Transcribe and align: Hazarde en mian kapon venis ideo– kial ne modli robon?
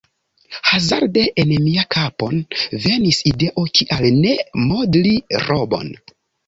Hazarde 0.69 1.25
en 1.43 1.51
mian 1.67 1.85
kapon 1.97 2.41
venis 2.87 3.23
ideo– 3.33 3.69
kial 3.81 4.09
ne 4.21 4.35
modli 4.73 5.17
robon? 5.49 5.99